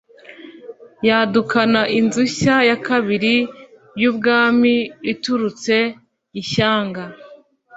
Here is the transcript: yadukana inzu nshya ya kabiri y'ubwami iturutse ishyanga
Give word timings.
yadukana 1.07 1.81
inzu 1.97 2.21
nshya 2.29 2.57
ya 2.69 2.77
kabiri 2.87 3.35
y'ubwami 4.01 4.75
iturutse 5.11 5.75
ishyanga 6.41 7.03